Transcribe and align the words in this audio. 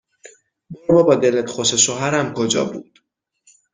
برو 0.71 0.95
بابا 0.97 1.15
دلت 1.15 1.49
خوشه 1.49 1.77
شوهرم 1.77 2.33
کجا 2.33 2.65
بود 2.65 2.99